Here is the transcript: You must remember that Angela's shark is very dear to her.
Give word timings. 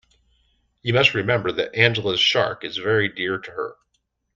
You 0.81 0.95
must 0.95 1.13
remember 1.13 1.51
that 1.51 1.75
Angela's 1.75 2.19
shark 2.19 2.63
is 2.65 2.77
very 2.77 3.07
dear 3.07 3.37
to 3.37 3.51
her. 3.51 3.75